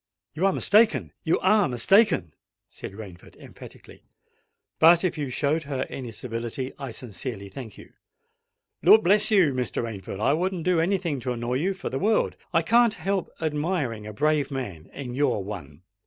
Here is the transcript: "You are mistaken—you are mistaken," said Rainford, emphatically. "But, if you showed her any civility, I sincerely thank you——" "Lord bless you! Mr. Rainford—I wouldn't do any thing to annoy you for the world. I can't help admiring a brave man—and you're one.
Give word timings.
"You 0.33 0.47
are 0.47 0.51
mistaken—you 0.51 1.39
are 1.41 1.69
mistaken," 1.69 2.33
said 2.67 2.93
Rainford, 2.95 3.35
emphatically. 3.35 4.03
"But, 4.79 5.03
if 5.03 5.15
you 5.15 5.29
showed 5.29 5.65
her 5.65 5.85
any 5.91 6.09
civility, 6.09 6.73
I 6.79 6.89
sincerely 6.89 7.49
thank 7.49 7.77
you——" 7.77 7.93
"Lord 8.81 9.03
bless 9.03 9.29
you! 9.29 9.53
Mr. 9.53 9.83
Rainford—I 9.83 10.33
wouldn't 10.33 10.63
do 10.63 10.79
any 10.79 10.97
thing 10.97 11.19
to 11.19 11.33
annoy 11.33 11.57
you 11.57 11.75
for 11.75 11.91
the 11.91 11.99
world. 11.99 12.35
I 12.51 12.63
can't 12.63 12.95
help 12.95 13.29
admiring 13.39 14.07
a 14.07 14.11
brave 14.13 14.49
man—and 14.49 15.15
you're 15.15 15.37
one. 15.41 15.83